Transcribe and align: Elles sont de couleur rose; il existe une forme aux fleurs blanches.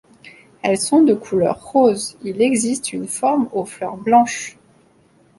Elles 0.63 0.79
sont 0.79 1.03
de 1.03 1.13
couleur 1.13 1.63
rose; 1.63 2.17
il 2.23 2.41
existe 2.41 2.91
une 2.91 3.07
forme 3.07 3.47
aux 3.51 3.65
fleurs 3.65 3.97
blanches. 3.97 4.57